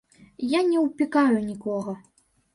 [0.53, 1.97] Я не ўпікаю нікога.